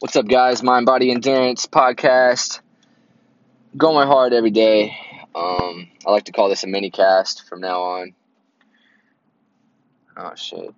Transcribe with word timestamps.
What's 0.00 0.14
up, 0.14 0.28
guys? 0.28 0.62
Mind 0.62 0.86
Body 0.86 1.10
Endurance 1.10 1.66
podcast. 1.66 2.60
Going 3.76 4.06
hard 4.06 4.32
every 4.32 4.52
day. 4.52 4.96
Um, 5.34 5.88
I 6.06 6.12
like 6.12 6.26
to 6.26 6.32
call 6.32 6.48
this 6.48 6.62
a 6.62 6.68
mini 6.68 6.90
cast 6.90 7.48
from 7.48 7.60
now 7.60 7.82
on. 7.82 8.14
Oh 10.16 10.36
shit! 10.36 10.72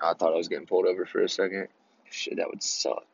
I 0.00 0.14
thought 0.14 0.34
I 0.34 0.36
was 0.36 0.46
getting 0.46 0.68
pulled 0.68 0.86
over 0.86 1.04
for 1.04 1.20
a 1.20 1.28
second. 1.28 1.66
Shit, 2.12 2.36
that 2.36 2.48
would 2.48 2.62
suck. 2.62 3.04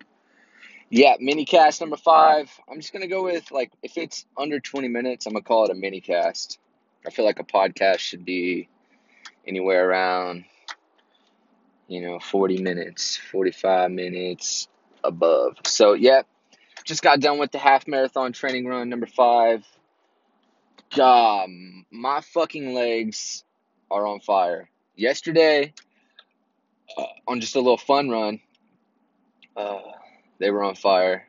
Yeah, 0.90 1.16
mini 1.18 1.46
cast 1.46 1.80
number 1.80 1.96
five. 1.96 2.50
I'm 2.70 2.78
just 2.78 2.92
gonna 2.92 3.08
go 3.08 3.24
with 3.24 3.50
like 3.50 3.72
if 3.82 3.96
it's 3.96 4.26
under 4.36 4.60
20 4.60 4.88
minutes, 4.88 5.24
I'm 5.24 5.32
gonna 5.32 5.42
call 5.42 5.64
it 5.64 5.70
a 5.70 5.74
mini 5.74 6.02
cast. 6.02 6.58
I 7.06 7.08
feel 7.08 7.24
like 7.24 7.40
a 7.40 7.44
podcast 7.44 8.00
should 8.00 8.26
be 8.26 8.68
anywhere 9.46 9.88
around, 9.88 10.44
you 11.86 12.02
know, 12.02 12.18
40 12.18 12.60
minutes, 12.60 13.16
45 13.16 13.90
minutes, 13.90 14.68
above. 15.08 15.56
So, 15.64 15.94
yeah, 15.94 16.22
just 16.84 17.02
got 17.02 17.20
done 17.20 17.38
with 17.38 17.52
the 17.52 17.58
half 17.58 17.86
marathon 17.86 18.32
training 18.32 18.66
run 18.66 18.88
number 18.88 19.06
five. 19.06 19.64
God, 20.94 21.50
my 21.90 22.20
fucking 22.20 22.72
legs 22.74 23.44
are 23.90 24.06
on 24.06 24.20
fire. 24.20 24.70
Yesterday, 24.96 25.74
uh, 26.96 27.04
on 27.26 27.40
just 27.40 27.56
a 27.56 27.60
little 27.60 27.78
fun 27.78 28.08
run, 28.08 28.40
uh, 29.56 29.80
they 30.38 30.50
were 30.50 30.64
on 30.64 30.74
fire. 30.74 31.26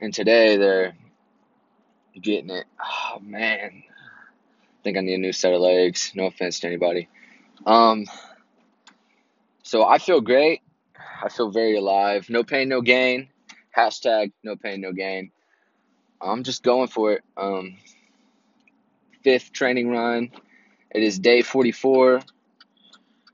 And 0.00 0.12
today, 0.12 0.56
they're 0.56 0.96
getting 2.20 2.50
it. 2.50 2.66
Oh, 2.82 3.18
man. 3.20 3.82
I 3.84 4.82
think 4.82 4.96
I 4.96 5.00
need 5.00 5.14
a 5.14 5.18
new 5.18 5.32
set 5.32 5.52
of 5.52 5.60
legs. 5.60 6.12
No 6.14 6.26
offense 6.26 6.60
to 6.60 6.66
anybody. 6.66 7.08
Um, 7.66 8.06
so 9.62 9.84
I 9.84 9.98
feel 9.98 10.20
great. 10.20 10.60
I 11.22 11.28
feel 11.28 11.50
very 11.50 11.76
alive. 11.76 12.28
No 12.30 12.44
pain, 12.44 12.68
no 12.68 12.80
gain. 12.80 13.28
Hashtag 13.76 14.32
no 14.42 14.56
pain, 14.56 14.80
no 14.80 14.92
gain. 14.92 15.30
I'm 16.20 16.42
just 16.42 16.62
going 16.62 16.88
for 16.88 17.12
it. 17.12 17.22
Um, 17.36 17.76
fifth 19.22 19.52
training 19.52 19.90
run. 19.90 20.30
It 20.90 21.02
is 21.02 21.18
day 21.18 21.42
44 21.42 22.20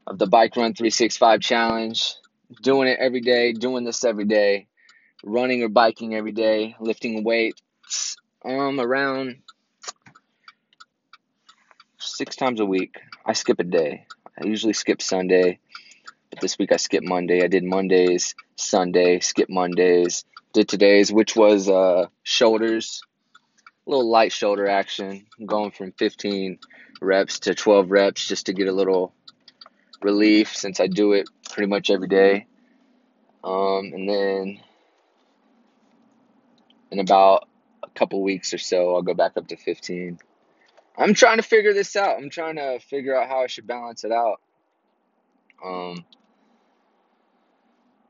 of 0.06 0.18
the 0.18 0.26
Bike 0.26 0.56
Run 0.56 0.74
365 0.74 1.40
challenge. 1.40 2.14
Doing 2.62 2.88
it 2.88 2.98
every 3.00 3.20
day, 3.20 3.52
doing 3.52 3.84
this 3.84 4.02
every 4.04 4.24
day, 4.24 4.66
running 5.22 5.62
or 5.62 5.68
biking 5.68 6.14
every 6.14 6.32
day, 6.32 6.74
lifting 6.80 7.22
weights 7.22 8.16
um 8.44 8.80
around 8.80 9.36
six 11.98 12.34
times 12.34 12.60
a 12.60 12.64
week. 12.64 12.96
I 13.24 13.34
skip 13.34 13.60
a 13.60 13.64
day. 13.64 14.06
I 14.40 14.46
usually 14.46 14.72
skip 14.72 15.02
Sunday. 15.02 15.58
But 16.30 16.40
this 16.40 16.58
week 16.58 16.72
I 16.72 16.76
skipped 16.76 17.06
Monday. 17.06 17.42
I 17.42 17.48
did 17.48 17.64
Mondays, 17.64 18.34
Sunday, 18.56 19.18
skip 19.20 19.50
Mondays. 19.50 20.24
Did 20.52 20.68
today's, 20.68 21.12
which 21.12 21.34
was 21.34 21.68
uh, 21.68 22.06
shoulders, 22.22 23.02
a 23.86 23.90
little 23.90 24.08
light 24.08 24.32
shoulder 24.32 24.68
action. 24.68 25.26
Going 25.44 25.72
from 25.72 25.92
15 25.92 26.58
reps 27.00 27.40
to 27.40 27.54
12 27.54 27.90
reps 27.90 28.26
just 28.26 28.46
to 28.46 28.52
get 28.52 28.68
a 28.68 28.72
little 28.72 29.12
relief 30.02 30.56
since 30.56 30.80
I 30.80 30.86
do 30.86 31.12
it 31.12 31.28
pretty 31.50 31.68
much 31.68 31.90
every 31.90 32.08
day. 32.08 32.46
Um, 33.42 33.90
and 33.92 34.08
then 34.08 34.60
in 36.90 36.98
about 36.98 37.48
a 37.82 37.88
couple 37.90 38.22
weeks 38.22 38.54
or 38.54 38.58
so, 38.58 38.94
I'll 38.94 39.02
go 39.02 39.14
back 39.14 39.32
up 39.36 39.48
to 39.48 39.56
15. 39.56 40.18
I'm 40.96 41.14
trying 41.14 41.38
to 41.38 41.42
figure 41.42 41.72
this 41.72 41.96
out. 41.96 42.18
I'm 42.18 42.30
trying 42.30 42.56
to 42.56 42.78
figure 42.78 43.16
out 43.16 43.28
how 43.28 43.42
I 43.42 43.46
should 43.46 43.66
balance 43.66 44.04
it 44.04 44.12
out. 44.12 44.40
Um, 45.64 46.04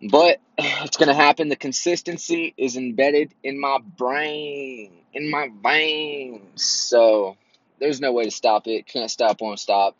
but 0.02 0.40
it's 0.58 0.96
going 0.96 1.08
to 1.08 1.14
happen. 1.14 1.48
The 1.48 1.56
consistency 1.56 2.54
is 2.56 2.76
embedded 2.76 3.34
in 3.42 3.60
my 3.60 3.78
brain, 3.78 4.92
in 5.12 5.30
my 5.30 5.48
veins. 5.62 6.64
So 6.64 7.36
there's 7.78 8.00
no 8.00 8.12
way 8.12 8.24
to 8.24 8.30
stop 8.30 8.66
it. 8.66 8.86
Can't 8.86 9.10
stop, 9.10 9.40
won't 9.40 9.58
stop. 9.58 9.96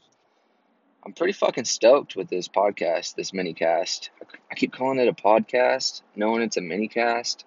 I'm 1.04 1.14
pretty 1.14 1.32
fucking 1.32 1.64
stoked 1.64 2.14
with 2.14 2.28
this 2.28 2.46
podcast, 2.46 3.14
this 3.14 3.32
mini 3.32 3.54
cast. 3.54 4.10
I 4.50 4.54
keep 4.54 4.72
calling 4.72 4.98
it 4.98 5.08
a 5.08 5.14
podcast, 5.14 6.02
knowing 6.14 6.42
it's 6.42 6.58
a 6.58 6.60
mini 6.60 6.88
cast, 6.88 7.46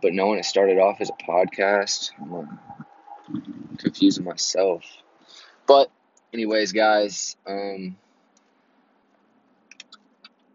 but 0.00 0.14
knowing 0.14 0.38
it 0.38 0.46
started 0.46 0.78
off 0.78 1.02
as 1.02 1.10
a 1.10 1.24
podcast. 1.30 2.10
I'm 2.18 3.76
confusing 3.76 4.24
myself. 4.24 4.82
But, 5.66 5.90
anyways, 6.32 6.72
guys, 6.72 7.36
um, 7.46 7.98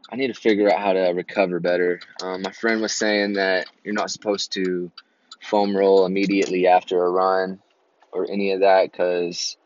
I 0.09 0.17
need 0.17 0.27
to 0.27 0.33
figure 0.33 0.71
out 0.71 0.79
how 0.79 0.93
to 0.93 1.09
recover 1.09 1.59
better. 1.59 1.99
Um, 2.21 2.43
my 2.43 2.51
friend 2.51 2.81
was 2.81 2.93
saying 2.93 3.33
that 3.33 3.67
you're 3.83 3.93
not 3.93 4.11
supposed 4.11 4.53
to 4.53 4.91
foam 5.41 5.75
roll 5.75 6.05
immediately 6.05 6.67
after 6.67 7.03
a 7.03 7.09
run 7.09 7.59
or 8.11 8.29
any 8.29 8.51
of 8.51 8.61
that 8.61 8.91
because 8.91 9.57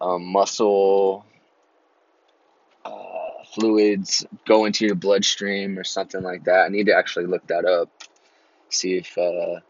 um, 0.00 0.26
muscle 0.26 1.24
uh, 2.84 3.44
fluids 3.54 4.26
go 4.46 4.66
into 4.66 4.86
your 4.86 4.94
bloodstream 4.94 5.78
or 5.78 5.84
something 5.84 6.22
like 6.22 6.44
that. 6.44 6.66
I 6.66 6.68
need 6.68 6.86
to 6.86 6.96
actually 6.96 7.26
look 7.26 7.46
that 7.48 7.64
up, 7.64 7.90
see 8.68 8.96
if 8.96 9.16
uh, 9.16 9.60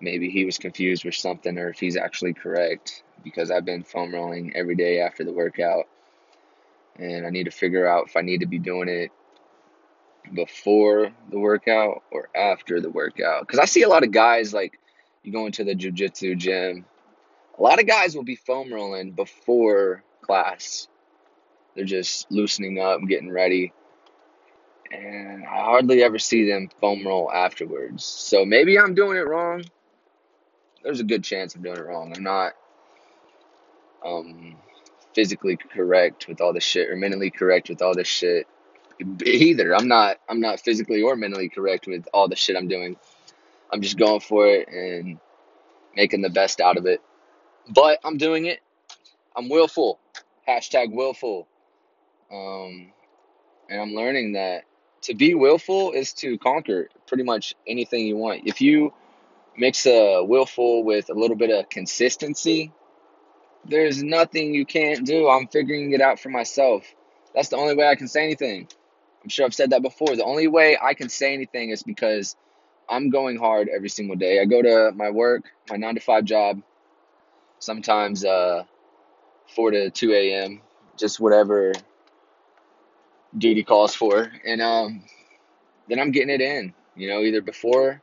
maybe 0.00 0.28
he 0.28 0.44
was 0.44 0.58
confused 0.58 1.04
with 1.04 1.14
something 1.14 1.56
or 1.56 1.70
if 1.70 1.78
he's 1.78 1.96
actually 1.96 2.34
correct 2.34 3.04
because 3.22 3.50
I've 3.50 3.64
been 3.64 3.84
foam 3.84 4.12
rolling 4.12 4.54
every 4.56 4.74
day 4.74 5.00
after 5.00 5.24
the 5.24 5.32
workout 5.32 5.86
and 6.98 7.26
I 7.26 7.30
need 7.30 7.44
to 7.44 7.50
figure 7.50 7.86
out 7.86 8.06
if 8.08 8.16
I 8.16 8.22
need 8.22 8.40
to 8.40 8.46
be 8.46 8.58
doing 8.58 8.88
it 8.88 9.10
before 10.34 11.12
the 11.30 11.38
workout 11.38 12.02
or 12.10 12.28
after 12.34 12.80
the 12.80 12.90
workout. 12.90 13.46
Because 13.46 13.58
I 13.58 13.64
see 13.64 13.82
a 13.82 13.88
lot 13.88 14.04
of 14.04 14.10
guys 14.10 14.52
like 14.52 14.78
you 15.22 15.32
go 15.32 15.46
into 15.46 15.64
the 15.64 15.74
jujitsu 15.74 16.36
gym, 16.36 16.84
a 17.58 17.62
lot 17.62 17.80
of 17.80 17.86
guys 17.86 18.14
will 18.14 18.24
be 18.24 18.36
foam 18.36 18.72
rolling 18.72 19.12
before 19.12 20.02
class. 20.22 20.88
They're 21.74 21.84
just 21.84 22.30
loosening 22.30 22.78
up, 22.78 23.00
getting 23.06 23.30
ready. 23.30 23.72
And 24.92 25.44
I 25.44 25.64
hardly 25.64 26.02
ever 26.02 26.18
see 26.18 26.48
them 26.48 26.68
foam 26.80 27.06
roll 27.06 27.30
afterwards. 27.30 28.04
So 28.04 28.44
maybe 28.44 28.78
I'm 28.78 28.94
doing 28.94 29.16
it 29.16 29.26
wrong. 29.26 29.64
There's 30.82 31.00
a 31.00 31.04
good 31.04 31.24
chance 31.24 31.54
I'm 31.54 31.62
doing 31.62 31.76
it 31.76 31.84
wrong. 31.84 32.12
I'm 32.14 32.22
not 32.22 32.52
um 34.04 34.56
physically 35.16 35.56
correct 35.56 36.28
with 36.28 36.42
all 36.42 36.52
this 36.52 36.62
shit 36.62 36.90
or 36.90 36.94
mentally 36.94 37.30
correct 37.30 37.70
with 37.70 37.80
all 37.80 37.94
this 37.94 38.06
shit 38.06 38.46
either. 39.24 39.74
I'm 39.74 39.88
not 39.88 40.18
I'm 40.28 40.40
not 40.40 40.60
physically 40.60 41.00
or 41.00 41.16
mentally 41.16 41.48
correct 41.48 41.86
with 41.86 42.06
all 42.12 42.28
the 42.28 42.36
shit 42.36 42.54
I'm 42.54 42.68
doing. 42.68 42.96
I'm 43.72 43.80
just 43.80 43.96
going 43.96 44.20
for 44.20 44.46
it 44.46 44.68
and 44.68 45.18
making 45.96 46.20
the 46.20 46.28
best 46.28 46.60
out 46.60 46.76
of 46.76 46.84
it. 46.84 47.00
But 47.74 47.98
I'm 48.04 48.18
doing 48.18 48.44
it. 48.44 48.60
I'm 49.34 49.48
willful. 49.48 49.98
Hashtag 50.46 50.92
willful. 50.92 51.48
Um, 52.30 52.92
and 53.70 53.80
I'm 53.80 53.94
learning 53.94 54.34
that 54.34 54.64
to 55.02 55.14
be 55.14 55.34
willful 55.34 55.92
is 55.92 56.12
to 56.14 56.36
conquer 56.38 56.90
pretty 57.06 57.22
much 57.22 57.54
anything 57.66 58.06
you 58.06 58.16
want. 58.16 58.42
If 58.44 58.60
you 58.60 58.92
mix 59.56 59.86
a 59.86 60.22
willful 60.22 60.84
with 60.84 61.08
a 61.08 61.14
little 61.14 61.36
bit 61.36 61.50
of 61.50 61.70
consistency, 61.70 62.70
there's 63.68 64.02
nothing 64.02 64.54
you 64.54 64.64
can't 64.64 65.04
do. 65.06 65.28
I'm 65.28 65.48
figuring 65.48 65.92
it 65.92 66.00
out 66.00 66.20
for 66.20 66.28
myself. 66.28 66.84
That's 67.34 67.48
the 67.48 67.56
only 67.56 67.74
way 67.74 67.88
I 67.88 67.94
can 67.94 68.08
say 68.08 68.24
anything. 68.24 68.68
I'm 69.22 69.28
sure 69.28 69.44
I've 69.44 69.54
said 69.54 69.70
that 69.70 69.82
before. 69.82 70.14
The 70.14 70.24
only 70.24 70.46
way 70.46 70.78
I 70.80 70.94
can 70.94 71.08
say 71.08 71.34
anything 71.34 71.70
is 71.70 71.82
because 71.82 72.36
I'm 72.88 73.10
going 73.10 73.36
hard 73.36 73.68
every 73.68 73.88
single 73.88 74.16
day. 74.16 74.40
I 74.40 74.44
go 74.44 74.62
to 74.62 74.92
my 74.94 75.10
work, 75.10 75.44
my 75.68 75.76
9 75.76 75.96
to 75.96 76.00
5 76.00 76.24
job, 76.24 76.62
sometimes 77.58 78.24
uh, 78.24 78.64
4 79.54 79.70
to 79.72 79.90
2 79.90 80.12
a.m., 80.12 80.60
just 80.96 81.20
whatever 81.20 81.72
duty 83.36 83.64
calls 83.64 83.94
for. 83.94 84.30
And 84.46 84.62
um, 84.62 85.02
then 85.88 85.98
I'm 85.98 86.12
getting 86.12 86.30
it 86.30 86.40
in, 86.40 86.72
you 86.94 87.08
know, 87.08 87.20
either 87.20 87.42
before 87.42 88.00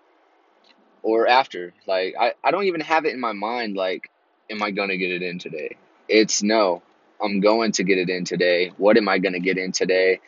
or 1.02 1.28
after. 1.28 1.74
Like, 1.88 2.16
I, 2.20 2.34
I 2.44 2.52
don't 2.52 2.66
even 2.66 2.82
have 2.82 3.06
it 3.06 3.14
in 3.14 3.20
my 3.20 3.34
mind, 3.34 3.76
like, 3.76 4.10
am 4.50 4.64
I 4.64 4.72
going 4.72 4.90
to 4.90 4.98
get 4.98 5.12
it 5.12 5.22
in 5.22 5.40
today? 5.40 5.78
It's 6.08 6.44
no, 6.44 6.82
I'm 7.22 7.40
going 7.40 7.72
to 7.74 7.84
get 7.84 7.98
it 7.98 8.10
in 8.10 8.26
today. 8.26 8.72
What 8.78 8.98
am 8.98 9.08
I 9.08 9.20
going 9.20 9.34
to 9.34 9.40
get 9.40 9.58
in 9.58 9.72
today? 9.72 10.20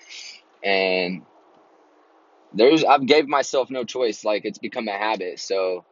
And 0.63 1.23
there's, 2.53 2.83
I've 2.83 3.05
gave 3.05 3.27
myself 3.27 3.69
no 3.69 3.83
choice. 3.83 4.23
Like 4.23 4.45
it's 4.45 4.57
become 4.57 4.87
a 4.87 4.97
habit. 4.97 5.39
So, 5.39 5.83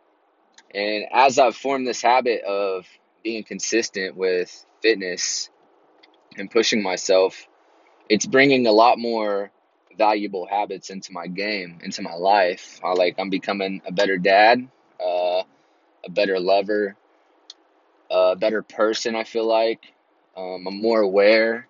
and 0.74 1.06
as 1.12 1.38
I've 1.38 1.56
formed 1.56 1.86
this 1.86 2.02
habit 2.02 2.44
of 2.44 2.86
being 3.24 3.44
consistent 3.44 4.16
with 4.16 4.66
fitness 4.82 5.50
and 6.38 6.50
pushing 6.50 6.82
myself, 6.82 7.48
it's 8.10 8.26
bringing 8.26 8.66
a 8.68 8.72
lot 8.72 8.98
more 8.98 9.52
valuable 9.98 10.48
habits 10.48 10.90
into 10.90 11.12
my 11.14 11.28
game, 11.28 11.80
into 11.84 12.02
my 12.02 12.14
life. 12.14 12.80
I 12.84 12.94
like 12.94 13.16
I'm 13.20 13.30
becoming 13.30 13.82
a 13.86 13.92
better 13.92 14.18
dad, 14.18 14.68
uh, 15.00 15.44
a 16.06 16.10
better 16.10 16.40
lover, 16.40 16.96
a 18.14 18.36
better 18.36 18.62
person, 18.62 19.16
I 19.16 19.24
feel 19.24 19.46
like. 19.48 19.82
Um, 20.38 20.68
I'm 20.68 20.82
more 20.82 21.02
aware. 21.02 21.68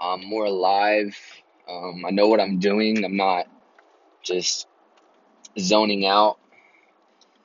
I'm 0.00 0.26
more 0.26 0.46
alive. 0.46 1.16
Um, 1.68 2.04
I 2.06 2.10
know 2.10 2.26
what 2.26 2.40
I'm 2.40 2.58
doing. 2.58 3.04
I'm 3.04 3.16
not 3.16 3.46
just 4.22 4.66
zoning 5.58 6.04
out. 6.04 6.38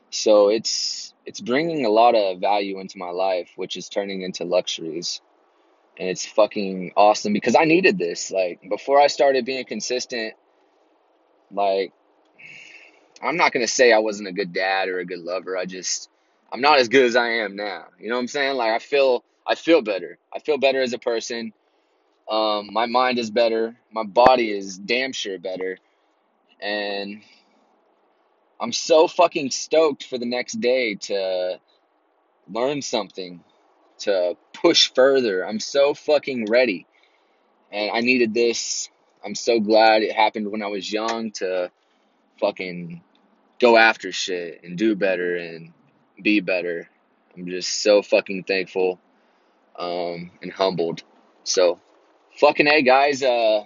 So 0.10 0.50
it's 0.50 1.14
it's 1.26 1.42
bringing 1.42 1.86
a 1.86 1.90
lot 1.90 2.16
of 2.16 2.40
value 2.40 2.80
into 2.80 2.98
my 2.98 3.10
life, 3.10 3.50
which 3.56 3.78
is 3.78 3.90
turning 3.90 4.22
into 4.22 4.46
luxuries. 4.46 5.22
And 5.98 6.10
it's 6.10 6.26
fucking 6.26 6.94
awesome 6.96 7.34
because 7.34 7.56
I 7.56 7.66
needed 7.66 7.98
this. 7.98 8.32
Like 8.32 8.62
before 8.68 9.00
I 9.00 9.08
started 9.08 9.46
being 9.46 9.66
consistent, 9.66 10.34
like 11.52 11.94
I'm 13.22 13.38
not 13.38 13.52
gonna 13.52 13.68
say 13.68 13.92
I 13.92 14.00
wasn't 14.00 14.30
a 14.30 14.34
good 14.34 14.54
dad 14.54 14.90
or 14.90 15.00
a 15.00 15.06
good 15.06 15.20
lover. 15.20 15.56
I 15.58 15.66
just 15.66 16.10
I'm 16.52 16.62
not 16.62 16.80
as 16.80 16.90
good 16.90 17.06
as 17.06 17.16
I 17.16 17.28
am 17.28 17.56
now. 17.56 17.86
You 18.00 18.10
know 18.10 18.16
what 18.16 18.22
I'm 18.22 18.28
saying? 18.28 18.56
Like 18.56 18.72
I 18.72 18.80
feel 18.80 19.24
I 19.46 19.56
feel 19.56 19.82
better. 19.82 20.18
I 20.34 20.40
feel 20.40 20.58
better 20.58 20.82
as 20.82 20.94
a 20.94 21.00
person. 21.00 21.54
Um, 22.30 22.70
my 22.74 22.88
mind 22.88 23.20
is 23.20 23.30
better. 23.30 23.76
My 23.92 24.04
body 24.04 24.52
is 24.52 24.78
damn 24.78 25.14
sure 25.14 25.38
better. 25.38 25.78
And 26.60 27.22
I'm 28.60 28.72
so 28.72 29.08
fucking 29.08 29.52
stoked 29.52 30.06
for 30.06 30.18
the 30.18 30.26
next 30.26 30.54
day 30.54 30.96
to 30.96 31.60
learn 32.50 32.82
something, 32.82 33.44
to 34.00 34.36
push 34.54 34.92
further. 34.96 35.46
I'm 35.46 35.60
so 35.60 35.94
fucking 35.94 36.46
ready. 36.50 36.88
And 37.72 37.92
I 37.92 38.00
needed 38.00 38.34
this. 38.34 38.90
I'm 39.24 39.36
so 39.36 39.60
glad 39.60 40.02
it 40.02 40.16
happened 40.16 40.52
when 40.52 40.64
I 40.64 40.68
was 40.68 40.92
young 40.92 41.32
to 41.34 41.72
fucking 42.40 43.02
go 43.60 43.78
after 43.78 44.12
shit 44.12 44.62
and 44.64 44.78
do 44.78 44.96
better 44.96 45.36
and 45.36 45.74
be 46.22 46.40
better. 46.40 46.90
I'm 47.38 47.48
just 47.48 47.82
so 47.82 48.02
fucking 48.02 48.44
thankful 48.44 49.00
um, 49.78 50.32
and 50.42 50.52
humbled. 50.52 51.04
So, 51.44 51.80
fucking 52.40 52.68
A, 52.68 52.82
guys. 52.82 53.22
Uh, 53.22 53.64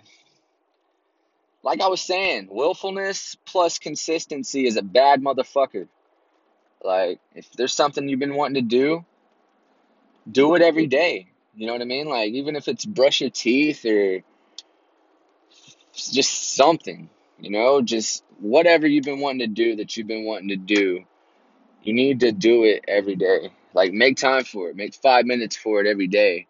like 1.64 1.82
I 1.82 1.88
was 1.88 2.02
saying, 2.02 2.48
willfulness 2.50 3.36
plus 3.46 3.80
consistency 3.80 4.66
is 4.66 4.78
a 4.78 4.82
bad 4.82 5.22
motherfucker. 5.22 5.88
Like, 6.84 7.20
if 7.36 7.52
there's 7.54 7.74
something 7.74 8.08
you've 8.08 8.20
been 8.20 8.36
wanting 8.36 8.64
to 8.64 8.68
do, 8.68 9.06
do 10.30 10.56
it 10.56 10.62
every 10.62 10.88
day. 10.88 11.28
You 11.56 11.68
know 11.68 11.74
what 11.74 11.82
I 11.82 11.86
mean? 11.86 12.08
Like, 12.08 12.32
even 12.34 12.56
if 12.56 12.68
it's 12.68 12.86
brush 12.86 13.22
your 13.22 13.30
teeth 13.30 13.86
or 13.86 14.22
just 15.94 16.56
something, 16.56 17.10
you 17.40 17.50
know, 17.50 17.82
just 17.82 18.24
whatever 18.40 18.88
you've 18.88 19.04
been 19.04 19.20
wanting 19.20 19.40
to 19.40 19.48
do 19.48 19.76
that 19.78 19.98
you've 19.98 20.08
been 20.08 20.26
wanting 20.26 20.50
to 20.50 20.56
do, 20.56 21.04
you 21.84 21.94
need 21.94 22.22
to 22.22 22.32
do 22.32 22.64
it 22.64 22.86
every 22.88 23.16
day. 23.16 23.52
Like, 23.74 23.94
make 23.94 24.18
time 24.18 24.44
for 24.44 24.70
it, 24.70 24.76
make 24.76 24.96
five 24.96 25.26
minutes 25.26 25.56
for 25.56 25.82
it 25.82 25.88
every 25.88 26.08
day, 26.08 26.48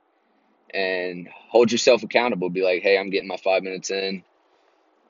and 0.73 1.27
hold 1.49 1.71
yourself 1.71 2.03
accountable. 2.03 2.49
Be 2.49 2.63
like, 2.63 2.81
hey, 2.83 2.97
I'm 2.97 3.09
getting 3.09 3.27
my 3.27 3.37
five 3.37 3.63
minutes 3.63 3.91
in. 3.91 4.23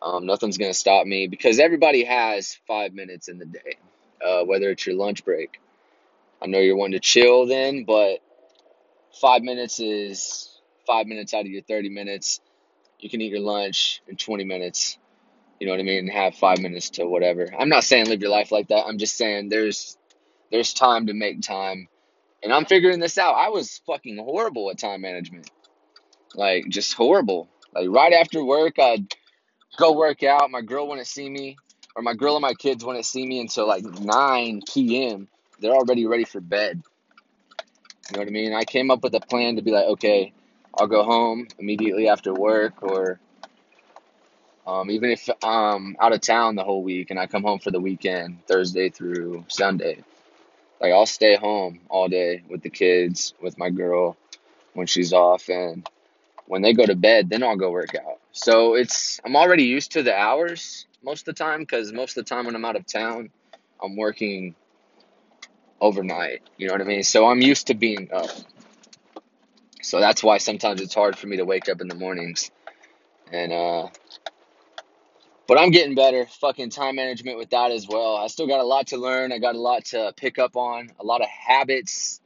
Um, 0.01 0.25
nothing's 0.25 0.57
to 0.71 0.80
stop 0.80 1.06
me 1.07 1.27
because 1.27 1.60
everybody 1.60 2.06
has 2.06 2.57
five 2.68 2.94
minutes 2.94 3.27
in 3.30 3.39
the 3.39 3.45
day, 3.45 3.77
uh, 4.25 4.44
whether 4.45 4.69
it's 4.71 4.86
your 4.86 4.95
lunch 4.95 5.25
break. 5.25 5.60
I 6.42 6.48
know 6.48 6.60
you're 6.60 6.77
wanting 6.77 6.94
to 6.94 7.01
chill 7.01 7.48
then, 7.48 7.86
but 7.86 8.19
five 9.21 9.44
minutes 9.44 9.80
is 9.80 10.50
five 10.88 11.07
minutes 11.07 11.33
out 11.33 11.42
of 11.42 11.48
your 11.48 11.63
30 11.63 11.89
minutes. 11.89 12.42
You 13.00 13.10
can 13.10 13.21
eat 13.21 13.31
your 13.31 13.42
lunch 13.42 14.01
in 14.07 14.18
20 14.18 14.45
minutes. 14.45 14.98
You 15.60 15.68
know 15.68 15.74
what 15.74 15.81
I 15.81 15.86
mean? 15.86 16.00
And 16.00 16.12
have 16.12 16.36
five 16.36 16.60
minutes 16.60 16.92
to 16.92 17.06
whatever. 17.06 17.50
I'm 17.57 17.69
not 17.69 17.86
saying 17.86 18.07
live 18.07 18.21
your 18.21 18.31
life 18.31 18.51
like 18.51 18.69
that. 18.69 18.86
I'm 18.88 19.00
just 19.00 19.18
saying 19.18 19.50
there's 19.50 19.99
there's 20.51 20.74
time 20.74 21.07
to 21.07 21.13
make 21.13 21.42
time. 21.42 21.88
And 22.42 22.54
I'm 22.54 22.66
figuring 22.66 23.00
this 23.00 23.18
out. 23.18 23.34
I 23.34 23.50
was 23.50 23.81
fucking 23.86 24.18
horrible 24.18 24.69
at 24.72 24.78
time 24.78 25.01
management. 25.01 25.50
Like 26.36 26.66
just 26.69 26.94
horrible. 26.94 27.50
Like 27.74 27.90
right 27.90 28.13
after 28.13 28.44
work, 28.44 28.80
I'd 28.80 29.13
go 29.78 29.94
work 29.94 30.24
out. 30.24 30.50
My 30.51 30.62
girl 30.62 30.88
wouldn't 30.88 31.07
see 31.07 31.30
me, 31.30 31.57
or 31.96 32.01
my 32.01 32.13
girl 32.13 32.36
and 32.36 32.42
my 32.42 32.54
kids 32.54 32.84
wouldn't 32.84 33.06
see 33.06 33.25
me 33.25 33.40
until 33.40 33.68
like 33.68 33.84
9 33.84 34.62
p.m. 34.74 35.28
They're 35.60 35.74
already 35.74 36.06
ready 36.06 36.24
for 36.24 36.40
bed. 36.40 36.81
You 38.10 38.18
know 38.18 38.22
what 38.22 38.28
I 38.28 38.31
mean? 38.31 38.54
I 38.54 38.63
came 38.63 38.90
up 38.90 39.04
with 39.04 39.13
a 39.13 39.19
plan 39.19 39.57
to 39.57 39.62
be 39.62 39.72
like, 39.72 39.86
okay, 39.86 40.34
I'll 40.78 40.88
go 40.88 41.04
home 41.04 41.48
immediately 41.60 42.07
after 42.07 42.34
work, 42.34 42.81
or 42.81 43.19
um, 44.66 44.90
even 44.90 45.12
if 45.12 45.30
I'm 45.44 45.95
out 46.00 46.13
of 46.13 46.22
town 46.22 46.56
the 46.56 46.63
whole 46.63 46.84
week 46.84 47.12
and 47.12 47.19
I 47.19 47.28
come 47.28 47.44
home 47.44 47.60
for 47.60 47.72
the 47.72 47.80
weekend, 47.80 48.45
Thursday 48.48 48.90
through 48.90 49.45
Sunday. 49.48 50.04
Like 50.80 50.94
I'll 50.94 51.06
stay 51.06 51.36
home 51.36 51.81
all 51.90 52.08
day 52.08 52.44
with 52.50 52.62
the 52.62 52.70
kids, 52.70 53.34
with 53.42 53.58
my 53.58 53.70
girl 53.70 54.18
when 54.74 54.88
she's 54.88 55.14
off, 55.14 55.50
and 55.50 55.88
when 56.48 56.62
they 56.62 56.74
go 56.74 56.86
to 56.86 56.96
bed, 56.96 57.30
then 57.30 57.44
I'll 57.44 57.58
go 57.58 57.72
work 57.72 57.96
out. 57.96 58.20
So 58.31 58.76
it's 58.76 59.20
I'm 59.26 59.36
already 59.36 59.64
used 59.64 59.92
to 59.94 60.04
the 60.04 60.16
hours 60.16 60.86
most 61.04 61.28
of 61.28 61.36
the 61.36 61.44
time 61.44 61.62
because 61.62 61.92
most 61.92 62.18
of 62.18 62.26
the 62.26 62.30
time 62.30 62.46
when 62.46 62.56
I'm 62.56 62.66
out 62.66 62.76
of 62.76 62.86
town, 62.86 63.30
I'm 63.81 63.96
working 63.96 64.56
overnight. 65.81 66.42
You 66.58 66.68
know 66.68 66.74
what 66.74 66.81
I 66.81 66.86
mean? 66.86 67.04
So 67.04 67.28
I'm 67.28 67.42
used 67.42 67.68
to 67.68 67.74
being 67.74 68.10
up. 68.14 68.30
So 69.81 70.00
that's 70.00 70.24
why 70.24 70.38
sometimes 70.38 70.81
it's 70.81 70.94
hard 70.94 71.18
for 71.18 71.28
me 71.28 71.38
to 71.38 71.46
wake 71.46 71.70
up 71.70 71.81
in 71.81 71.88
the 71.88 71.96
mornings. 71.96 72.52
And 73.31 73.52
uh 73.52 73.88
but 75.50 75.57
I'm 75.57 75.72
getting 75.72 75.96
better. 75.96 76.28
Fucking 76.28 76.69
time 76.69 76.96
management 76.96 77.40
with 77.40 77.50
that 77.50 77.72
as 77.72 77.88
well. 77.88 78.16
I 78.18 78.28
still 78.28 78.46
got 78.46 78.60
a 78.60 78.63
lot 78.63 78.86
to 78.88 78.98
learn. 78.98 79.31
I 79.31 79.40
got 79.40 79.56
a 79.56 79.60
lot 79.60 79.86
to 79.86 80.13
pick 80.16 80.38
up 80.38 80.56
on, 80.56 80.92
a 81.00 81.04
lot 81.04 81.22
of 81.22 81.28
habits, 81.28 82.22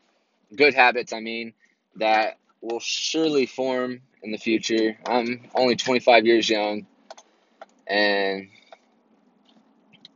good 0.54 0.74
habits, 0.74 1.14
I 1.14 1.22
mean, 1.22 1.54
that 1.96 2.38
will 2.60 2.82
surely 2.82 3.46
form 3.46 4.02
in 4.24 4.34
the 4.34 4.38
future. 4.38 4.98
I'm 5.08 5.48
only 5.56 5.78
25 5.78 6.26
years 6.26 6.50
young 6.50 6.86
and 7.88 8.50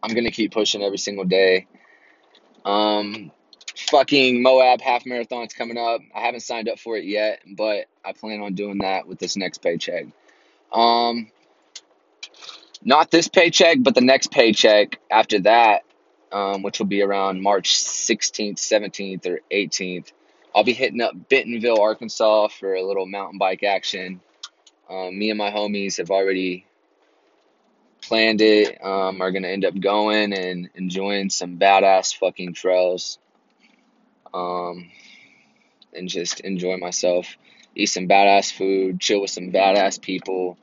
I'm 0.04 0.14
going 0.14 0.26
to 0.26 0.32
keep 0.32 0.52
pushing 0.52 0.84
every 0.84 0.98
single 0.98 1.26
day. 1.26 1.66
Um 2.66 3.32
fucking 3.90 4.42
Moab 4.42 4.82
half 4.82 5.06
marathon's 5.06 5.54
coming 5.54 5.78
up. 5.78 6.02
I 6.14 6.20
haven't 6.20 6.42
signed 6.42 6.68
up 6.68 6.78
for 6.78 6.98
it 6.98 7.06
yet, 7.06 7.40
but 7.56 7.86
I 8.04 8.12
plan 8.12 8.42
on 8.42 8.54
doing 8.54 8.80
that 8.80 9.08
with 9.08 9.18
this 9.18 9.38
next 9.38 9.60
paycheck. 9.60 10.08
Um 10.74 11.32
not 12.84 13.12
this 13.12 13.28
paycheck, 13.28 13.78
but 13.82 13.96
the 13.96 14.02
next 14.02 14.32
paycheck 14.32 15.00
after 15.10 15.40
that, 15.42 15.84
um, 16.32 16.64
which 16.64 16.80
will 16.80 16.86
be 16.86 17.02
around 17.02 17.42
March 17.42 17.76
16th, 17.76 18.58
17th, 18.58 19.26
or 19.26 19.40
18th. 19.52 20.12
I'll 20.56 20.64
be 20.64 20.74
hitting 20.74 21.02
up 21.02 21.14
Bentonville, 21.30 21.82
Arkansas 21.82 22.48
for 22.48 22.74
a 22.74 22.84
little 22.84 23.06
mountain 23.06 23.38
bike 23.38 23.64
action. 23.64 24.22
Um, 24.90 25.18
me 25.18 25.30
and 25.30 25.38
my 25.38 25.52
homies 25.52 25.98
have 25.98 26.12
already 26.12 26.66
planned 28.02 28.42
it. 28.42 28.84
Um, 28.84 29.22
are 29.22 29.32
gonna 29.32 29.50
end 29.50 29.66
up 29.66 29.80
going 29.80 30.34
and 30.34 30.70
enjoying 30.76 31.30
some 31.30 31.60
badass 31.60 32.16
fucking 32.16 32.54
trails. 32.54 33.20
Um, 34.34 34.92
and 35.94 36.08
just 36.10 36.40
enjoy 36.42 36.78
myself, 36.78 37.38
eat 37.76 37.88
some 37.88 38.08
badass 38.08 38.52
food, 38.52 39.00
chill 39.00 39.22
with 39.22 39.32
some 39.32 39.52
badass 39.52 40.02
people, 40.02 40.58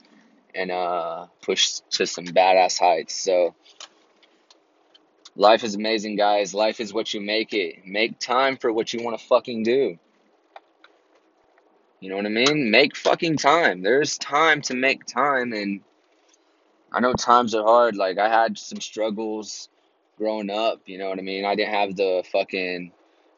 and 0.54 0.70
uh, 0.70 1.26
push 1.42 1.80
to 1.90 2.06
some 2.06 2.26
badass 2.26 2.78
heights. 2.78 3.14
So, 3.14 3.54
life 5.36 5.64
is 5.64 5.74
amazing, 5.74 6.16
guys. 6.16 6.54
Life 6.54 6.80
is 6.80 6.92
what 6.92 7.12
you 7.12 7.20
make 7.20 7.52
it. 7.52 7.86
Make 7.86 8.18
time 8.18 8.56
for 8.56 8.72
what 8.72 8.92
you 8.92 9.02
want 9.02 9.18
to 9.18 9.26
fucking 9.26 9.64
do. 9.64 9.98
You 12.00 12.10
know 12.10 12.16
what 12.16 12.26
I 12.26 12.30
mean? 12.30 12.70
Make 12.70 12.96
fucking 12.96 13.38
time. 13.38 13.82
There's 13.82 14.18
time 14.18 14.60
to 14.62 14.74
make 14.74 15.06
time, 15.06 15.52
and 15.52 15.80
I 16.92 17.00
know 17.00 17.14
times 17.14 17.54
are 17.54 17.64
hard. 17.64 17.96
Like, 17.96 18.18
I 18.18 18.28
had 18.28 18.58
some 18.58 18.80
struggles 18.80 19.68
growing 20.18 20.50
up. 20.50 20.82
You 20.86 20.98
know 20.98 21.08
what 21.08 21.18
I 21.18 21.22
mean? 21.22 21.44
I 21.44 21.54
didn't 21.54 21.74
have 21.74 21.96
the 21.96 22.22
fucking 22.30 22.92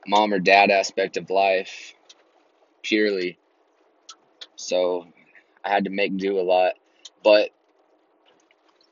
mom 0.06 0.32
or 0.32 0.40
dad 0.40 0.70
aspect 0.70 1.16
of 1.16 1.30
life 1.30 1.94
purely. 2.82 3.38
So, 4.56 5.06
I 5.64 5.70
had 5.70 5.85
to 5.85 5.90
make 5.90 6.16
do 6.16 6.38
a 6.38 6.42
lot. 6.42 6.75
But 7.26 7.50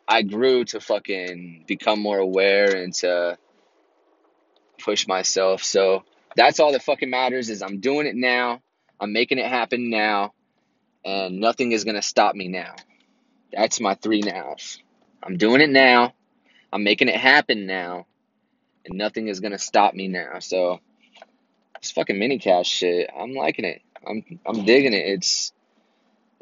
I 0.09 0.23
grew 0.23 0.65
to 0.65 0.81
fucking 0.81 1.67
become 1.69 2.01
more 2.01 2.19
aware 2.19 2.75
and 2.75 2.93
to 2.95 3.39
push 4.83 5.07
myself. 5.07 5.63
So 5.63 6.03
that's 6.35 6.59
all 6.59 6.73
that 6.73 6.83
fucking 6.83 7.11
matters 7.11 7.49
is 7.49 7.63
I'm 7.63 7.79
doing 7.79 8.09
it 8.09 8.17
now. 8.17 8.61
I'm 8.99 9.13
making 9.13 9.39
it 9.39 9.47
happen 9.47 9.89
now. 9.89 10.35
And 11.05 11.39
nothing 11.39 11.71
is 11.71 11.85
going 11.85 11.95
to 11.95 12.03
stop 12.03 12.35
me 12.35 12.49
now. 12.49 12.75
That's 13.53 13.79
my 13.79 13.95
three 13.95 14.21
nows. 14.21 14.83
I'm 15.23 15.37
doing 15.37 15.61
it 15.61 15.71
now. 15.71 16.13
I'm 16.73 16.83
making 16.83 17.07
it 17.07 17.17
happen 17.17 17.67
now. 17.67 18.09
And 18.85 18.99
nothing 18.99 19.29
is 19.29 19.39
going 19.39 19.53
to 19.53 19.61
stop 19.61 19.95
me 19.95 20.09
now. 20.09 20.41
So 20.41 20.81
this 21.81 21.93
fucking 21.93 22.19
mini 22.19 22.41
cast 22.41 22.69
shit, 22.69 23.11
I'm 23.17 23.33
liking 23.33 23.65
it. 23.65 23.81
I'm 24.05 24.25
I'm 24.45 24.65
digging 24.65 24.93
it. 24.93 25.07
It's 25.07 25.54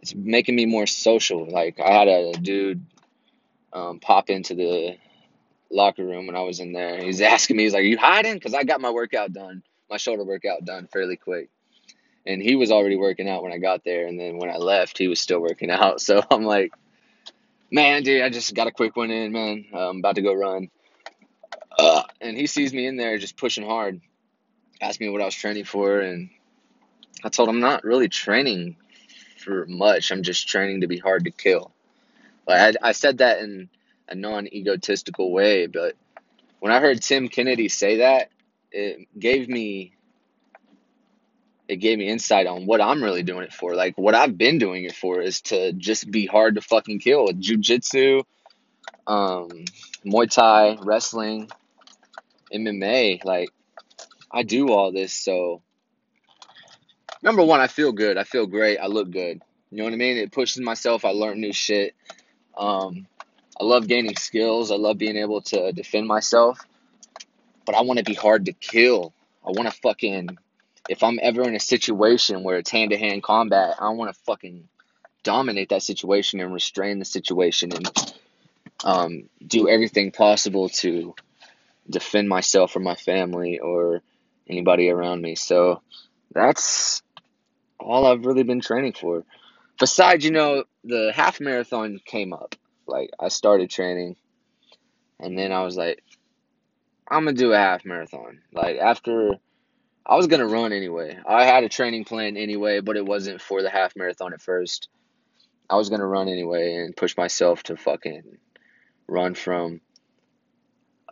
it's 0.02 0.14
making 0.14 0.56
me 0.56 0.66
more 0.66 0.86
social. 0.86 1.46
Like 1.48 1.80
I 1.80 1.92
had 1.92 2.08
a 2.08 2.32
dude 2.32 2.84
um, 3.72 4.00
pop 4.00 4.28
into 4.28 4.54
the 4.54 4.96
locker 5.70 6.04
room 6.04 6.26
when 6.26 6.36
I 6.36 6.42
was 6.42 6.60
in 6.60 6.72
there. 6.72 7.02
He's 7.02 7.20
asking 7.20 7.56
me, 7.56 7.62
he's 7.62 7.72
like, 7.72 7.82
"Are 7.82 7.86
you 7.86 7.98
hiding?" 7.98 8.34
Because 8.34 8.54
I 8.54 8.64
got 8.64 8.80
my 8.80 8.90
workout 8.90 9.32
done, 9.32 9.62
my 9.88 9.96
shoulder 9.96 10.24
workout 10.24 10.64
done 10.64 10.88
fairly 10.92 11.16
quick, 11.16 11.48
and 12.26 12.42
he 12.42 12.56
was 12.56 12.70
already 12.70 12.96
working 12.96 13.28
out 13.28 13.42
when 13.42 13.52
I 13.52 13.58
got 13.58 13.84
there. 13.84 14.06
And 14.06 14.18
then 14.20 14.38
when 14.38 14.50
I 14.50 14.56
left, 14.56 14.98
he 14.98 15.08
was 15.08 15.20
still 15.20 15.40
working 15.40 15.70
out. 15.70 16.00
So 16.00 16.22
I'm 16.30 16.44
like, 16.44 16.72
Man, 17.72 18.02
dude, 18.02 18.20
I 18.20 18.28
just 18.28 18.54
got 18.54 18.66
a 18.66 18.70
quick 18.70 18.96
one 18.96 19.10
in, 19.10 19.32
man. 19.32 19.64
I'm 19.72 20.00
about 20.00 20.16
to 20.16 20.22
go 20.22 20.34
run. 20.34 20.68
Uh, 21.78 22.02
and 22.20 22.36
he 22.36 22.46
sees 22.46 22.74
me 22.74 22.86
in 22.86 22.98
there 22.98 23.16
just 23.16 23.38
pushing 23.38 23.64
hard. 23.64 24.02
Asked 24.82 25.00
me 25.00 25.08
what 25.08 25.22
I 25.22 25.24
was 25.24 25.34
training 25.34 25.64
for, 25.64 26.00
and 26.00 26.28
I 27.24 27.30
told 27.30 27.48
him 27.48 27.54
I'm 27.54 27.60
not 27.62 27.82
really 27.82 28.08
training 28.10 28.76
for 29.42 29.66
much. 29.66 30.10
I'm 30.10 30.22
just 30.22 30.48
training 30.48 30.80
to 30.82 30.86
be 30.86 30.98
hard 30.98 31.24
to 31.24 31.30
kill. 31.30 31.72
Like 32.46 32.76
I, 32.82 32.88
I 32.88 32.92
said 32.92 33.18
that 33.18 33.40
in 33.40 33.68
a 34.08 34.14
non-egotistical 34.14 35.30
way, 35.32 35.66
but 35.66 35.94
when 36.60 36.72
I 36.72 36.80
heard 36.80 37.02
Tim 37.02 37.28
Kennedy 37.28 37.68
say 37.68 37.98
that, 37.98 38.30
it 38.70 39.08
gave 39.18 39.48
me 39.48 39.94
it 41.68 41.76
gave 41.76 41.98
me 41.98 42.08
insight 42.08 42.46
on 42.46 42.66
what 42.66 42.80
I'm 42.80 43.02
really 43.02 43.22
doing 43.22 43.44
it 43.44 43.52
for. 43.52 43.74
Like 43.74 43.96
what 43.96 44.14
I've 44.14 44.36
been 44.36 44.58
doing 44.58 44.84
it 44.84 44.94
for 44.94 45.20
is 45.22 45.40
to 45.42 45.72
just 45.72 46.10
be 46.10 46.26
hard 46.26 46.56
to 46.56 46.60
fucking 46.60 46.98
kill. 46.98 47.28
Jiu-jitsu, 47.32 48.22
um, 49.06 49.48
Muay 50.04 50.30
Thai, 50.30 50.76
wrestling, 50.82 51.50
MMA, 52.52 53.24
like 53.24 53.48
I 54.30 54.42
do 54.42 54.70
all 54.70 54.92
this 54.92 55.12
so 55.12 55.62
number 57.22 57.42
one, 57.42 57.60
I 57.60 57.66
feel 57.66 57.92
good. 57.92 58.16
I 58.18 58.24
feel 58.24 58.46
great. 58.46 58.78
I 58.78 58.86
look 58.86 59.10
good. 59.10 59.40
You 59.70 59.78
know 59.78 59.84
what 59.84 59.92
I 59.92 59.96
mean? 59.96 60.16
It 60.18 60.32
pushes 60.32 60.62
myself. 60.62 61.04
I 61.04 61.10
learn 61.10 61.40
new 61.40 61.52
shit. 61.52 61.94
Um, 62.56 63.06
I 63.60 63.64
love 63.64 63.86
gaining 63.88 64.16
skills. 64.16 64.70
I 64.70 64.76
love 64.76 64.98
being 64.98 65.16
able 65.16 65.40
to 65.42 65.72
defend 65.72 66.06
myself. 66.06 66.58
But 67.64 67.74
I 67.74 67.82
want 67.82 67.98
to 67.98 68.04
be 68.04 68.14
hard 68.14 68.46
to 68.46 68.52
kill. 68.52 69.14
I 69.46 69.50
want 69.50 69.72
to 69.72 69.80
fucking. 69.80 70.36
If 70.88 71.04
I'm 71.04 71.20
ever 71.22 71.42
in 71.42 71.54
a 71.54 71.60
situation 71.60 72.42
where 72.42 72.58
it's 72.58 72.70
hand 72.70 72.90
to 72.90 72.98
hand 72.98 73.22
combat, 73.22 73.76
I 73.78 73.90
want 73.90 74.12
to 74.12 74.20
fucking 74.24 74.68
dominate 75.22 75.68
that 75.68 75.82
situation 75.82 76.40
and 76.40 76.52
restrain 76.52 76.98
the 76.98 77.04
situation 77.04 77.72
and 77.72 78.14
um, 78.84 79.28
do 79.46 79.68
everything 79.68 80.10
possible 80.10 80.68
to 80.68 81.14
defend 81.88 82.28
myself 82.28 82.74
or 82.74 82.80
my 82.80 82.96
family 82.96 83.60
or 83.60 84.02
anybody 84.48 84.90
around 84.90 85.22
me. 85.22 85.36
So 85.36 85.82
that's 86.32 87.01
all 87.82 88.06
I've 88.06 88.24
really 88.24 88.42
been 88.42 88.60
training 88.60 88.94
for. 88.94 89.24
Besides, 89.78 90.24
you 90.24 90.30
know, 90.30 90.64
the 90.84 91.12
half 91.14 91.40
marathon 91.40 92.00
came 92.04 92.32
up. 92.32 92.54
Like 92.86 93.10
I 93.18 93.28
started 93.28 93.70
training 93.70 94.16
and 95.20 95.38
then 95.38 95.52
I 95.52 95.62
was 95.62 95.76
like 95.76 96.02
I'm 97.08 97.26
to 97.26 97.32
do 97.32 97.52
a 97.52 97.58
half 97.58 97.84
marathon. 97.84 98.40
Like 98.52 98.78
after 98.78 99.38
I 100.04 100.16
was 100.16 100.26
to 100.40 100.46
run 100.46 100.72
anyway. 100.72 101.18
I 101.26 101.44
had 101.44 101.64
a 101.64 101.68
training 101.68 102.04
plan 102.04 102.36
anyway, 102.36 102.80
but 102.80 102.96
it 102.96 103.06
wasn't 103.06 103.40
for 103.40 103.62
the 103.62 103.70
half 103.70 103.94
marathon 103.94 104.32
at 104.32 104.42
first. 104.42 104.88
I 105.70 105.76
was 105.76 105.88
to 106.00 106.06
run 106.06 106.28
anyway 106.28 106.74
and 106.74 106.96
push 106.96 107.16
myself 107.16 107.62
to 107.64 107.76
fucking 107.76 108.38
run 109.06 109.34
from 109.34 109.80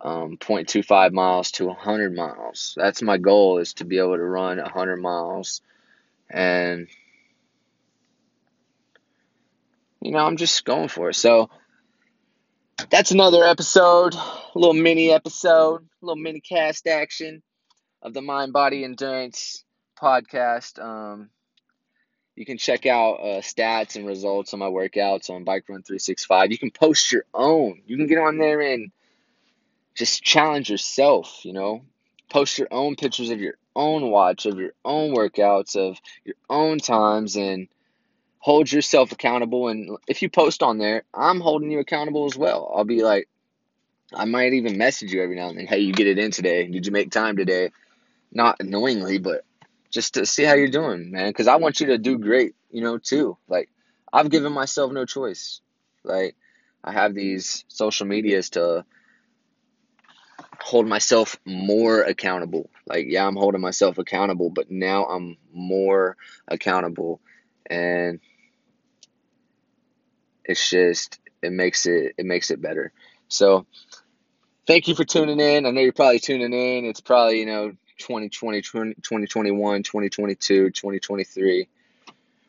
um, 0.02 0.38
0.25 0.38 1.12
miles 1.12 1.52
to 1.52 1.66
100 1.66 2.14
miles. 2.14 2.74
That's 2.76 3.02
my 3.02 3.18
goal 3.18 3.58
is 3.58 3.74
to 3.74 3.84
be 3.84 3.98
able 3.98 4.16
to 4.16 4.22
run 4.22 4.58
100 4.58 4.96
miles. 4.96 5.60
And, 6.30 6.88
you 10.00 10.12
know, 10.12 10.18
I'm 10.18 10.36
just 10.36 10.64
going 10.64 10.88
for 10.88 11.10
it. 11.10 11.14
So 11.14 11.50
that's 12.88 13.10
another 13.10 13.44
episode, 13.44 14.14
a 14.14 14.58
little 14.58 14.74
mini 14.74 15.10
episode, 15.10 15.82
a 15.82 16.06
little 16.06 16.22
mini 16.22 16.40
cast 16.40 16.86
action 16.86 17.42
of 18.02 18.14
the 18.14 18.22
Mind 18.22 18.52
Body 18.52 18.84
Endurance 18.84 19.64
podcast. 20.00 20.82
Um, 20.82 21.30
you 22.36 22.46
can 22.46 22.56
check 22.58 22.86
out 22.86 23.16
uh, 23.16 23.40
stats 23.42 23.96
and 23.96 24.06
results 24.06 24.54
on 24.54 24.60
my 24.60 24.66
workouts 24.66 25.28
on 25.28 25.44
Bike 25.44 25.64
Run 25.68 25.82
365. 25.82 26.52
You 26.52 26.58
can 26.58 26.70
post 26.70 27.12
your 27.12 27.24
own. 27.34 27.82
You 27.86 27.96
can 27.96 28.06
get 28.06 28.18
on 28.18 28.38
there 28.38 28.60
and 28.60 28.90
just 29.94 30.22
challenge 30.22 30.70
yourself, 30.70 31.44
you 31.44 31.52
know. 31.52 31.82
Post 32.30 32.58
your 32.58 32.68
own 32.70 32.96
pictures 32.96 33.30
of 33.30 33.40
your 33.40 33.54
own 33.74 34.10
watch, 34.10 34.46
of 34.46 34.58
your 34.58 34.72
own 34.84 35.14
workouts, 35.14 35.76
of 35.76 35.98
your 36.24 36.36
own 36.48 36.78
times, 36.78 37.36
and 37.36 37.68
hold 38.38 38.70
yourself 38.70 39.12
accountable. 39.12 39.68
And 39.68 39.96
if 40.08 40.22
you 40.22 40.30
post 40.30 40.62
on 40.62 40.78
there, 40.78 41.04
I'm 41.14 41.40
holding 41.40 41.70
you 41.70 41.78
accountable 41.78 42.26
as 42.26 42.36
well. 42.36 42.72
I'll 42.74 42.84
be 42.84 43.02
like, 43.02 43.28
I 44.12 44.24
might 44.24 44.54
even 44.54 44.78
message 44.78 45.12
you 45.12 45.22
every 45.22 45.36
now 45.36 45.48
and 45.48 45.58
then. 45.58 45.66
Hey, 45.66 45.80
you 45.80 45.92
get 45.92 46.08
it 46.08 46.18
in 46.18 46.30
today? 46.30 46.66
Did 46.66 46.86
you 46.86 46.92
make 46.92 47.10
time 47.10 47.36
today? 47.36 47.70
Not 48.32 48.56
annoyingly, 48.60 49.18
but 49.18 49.44
just 49.90 50.14
to 50.14 50.26
see 50.26 50.42
how 50.42 50.54
you're 50.54 50.68
doing, 50.68 51.10
man. 51.12 51.28
Because 51.28 51.48
I 51.48 51.56
want 51.56 51.80
you 51.80 51.86
to 51.88 51.98
do 51.98 52.18
great, 52.18 52.54
you 52.70 52.82
know, 52.82 52.98
too. 52.98 53.36
Like, 53.48 53.68
I've 54.12 54.30
given 54.30 54.52
myself 54.52 54.92
no 54.92 55.04
choice. 55.04 55.60
Like, 56.02 56.34
I 56.82 56.92
have 56.92 57.14
these 57.14 57.64
social 57.68 58.06
medias 58.06 58.50
to 58.50 58.84
hold 60.62 60.86
myself 60.86 61.38
more 61.44 62.02
accountable. 62.02 62.70
Like, 62.86 63.06
yeah, 63.08 63.26
I'm 63.26 63.36
holding 63.36 63.60
myself 63.60 63.98
accountable, 63.98 64.50
but 64.50 64.70
now 64.70 65.04
I'm 65.04 65.36
more 65.52 66.16
accountable. 66.48 67.20
And 67.66 68.20
it's 70.44 70.70
just, 70.70 71.18
it 71.42 71.52
makes 71.52 71.86
it, 71.86 72.14
it 72.18 72.26
makes 72.26 72.50
it 72.50 72.60
better. 72.60 72.92
So, 73.28 73.66
thank 74.66 74.88
you 74.88 74.94
for 74.94 75.04
tuning 75.04 75.40
in. 75.40 75.66
I 75.66 75.70
know 75.70 75.80
you're 75.80 75.92
probably 75.92 76.18
tuning 76.18 76.52
in. 76.52 76.84
It's 76.84 77.00
probably, 77.00 77.40
you 77.40 77.46
know, 77.46 77.72
2020, 77.98 78.62
2021, 78.62 79.82
2022, 79.82 80.70
2023. 80.70 81.68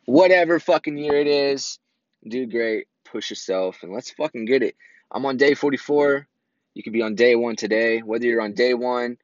Whatever 0.06 0.58
fucking 0.58 0.96
year 0.96 1.14
it 1.14 1.26
is, 1.26 1.78
do 2.26 2.46
great. 2.46 2.88
Push 3.04 3.30
yourself 3.30 3.82
and 3.82 3.92
let's 3.92 4.10
fucking 4.10 4.46
get 4.46 4.62
it. 4.62 4.74
I'm 5.10 5.26
on 5.26 5.36
day 5.36 5.54
44. 5.54 6.26
You 6.74 6.82
could 6.82 6.92
be 6.92 7.02
on 7.02 7.14
day 7.14 7.34
one 7.34 7.56
today. 7.56 8.00
Whether 8.00 8.26
you're 8.26 8.40
on 8.40 8.54
day 8.54 8.74
one 8.74 9.18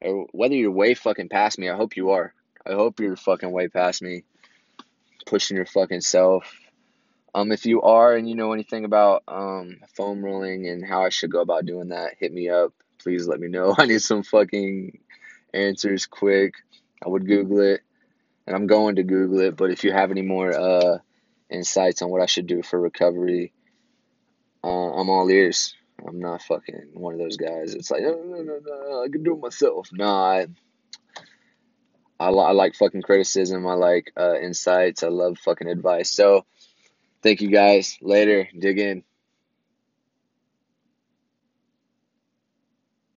or 0.00 0.26
whether 0.32 0.54
you're 0.54 0.70
way 0.70 0.94
fucking 0.94 1.28
past 1.28 1.58
me, 1.58 1.68
I 1.68 1.76
hope 1.76 1.96
you 1.96 2.10
are. 2.10 2.34
I 2.66 2.72
hope 2.72 3.00
you're 3.00 3.16
fucking 3.16 3.50
way 3.50 3.68
past 3.68 4.02
me. 4.02 4.24
Pushing 5.26 5.56
your 5.56 5.66
fucking 5.66 6.00
self. 6.00 6.52
Um, 7.34 7.50
if 7.50 7.66
you 7.66 7.82
are 7.82 8.14
and 8.14 8.28
you 8.28 8.36
know 8.36 8.52
anything 8.52 8.84
about 8.84 9.24
um 9.26 9.80
foam 9.96 10.24
rolling 10.24 10.68
and 10.68 10.84
how 10.86 11.04
I 11.04 11.08
should 11.08 11.32
go 11.32 11.40
about 11.40 11.66
doing 11.66 11.88
that, 11.88 12.14
hit 12.18 12.32
me 12.32 12.48
up. 12.48 12.72
Please 12.98 13.26
let 13.26 13.40
me 13.40 13.48
know. 13.48 13.74
I 13.78 13.86
need 13.86 14.02
some 14.02 14.22
fucking 14.22 14.98
answers 15.52 16.06
quick. 16.06 16.54
I 17.04 17.08
would 17.08 17.26
Google 17.26 17.60
it, 17.60 17.80
and 18.46 18.54
I'm 18.56 18.66
going 18.66 18.96
to 18.96 19.02
Google 19.02 19.40
it. 19.40 19.56
But 19.56 19.70
if 19.70 19.84
you 19.84 19.92
have 19.92 20.10
any 20.10 20.22
more 20.22 20.52
uh, 20.52 20.98
insights 21.50 22.02
on 22.02 22.10
what 22.10 22.22
I 22.22 22.26
should 22.26 22.46
do 22.46 22.62
for 22.62 22.80
recovery, 22.80 23.52
uh, 24.62 24.92
I'm 24.92 25.10
all 25.10 25.28
ears. 25.30 25.74
I'm 26.06 26.20
not 26.20 26.42
fucking 26.42 26.90
one 26.94 27.14
of 27.14 27.20
those 27.20 27.36
guys. 27.36 27.74
It's 27.74 27.90
like, 27.90 28.02
no, 28.02 28.12
no, 28.24 28.42
no, 28.42 28.60
no, 28.64 29.04
I 29.04 29.08
can 29.10 29.22
do 29.22 29.34
it 29.34 29.40
myself. 29.40 29.88
Nah, 29.92 30.24
I, 30.30 30.46
I, 32.20 32.28
I 32.30 32.52
like 32.52 32.76
fucking 32.76 33.02
criticism. 33.02 33.66
I 33.66 33.74
like 33.74 34.12
uh, 34.18 34.38
insights. 34.40 35.02
I 35.02 35.08
love 35.08 35.38
fucking 35.38 35.68
advice. 35.68 36.10
So, 36.12 36.46
thank 37.22 37.42
you 37.42 37.50
guys. 37.50 37.98
Later. 38.02 38.48
Dig 38.58 38.78
in. 38.78 39.04